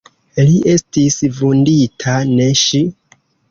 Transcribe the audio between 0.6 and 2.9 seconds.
estis vundita, ne ŝi.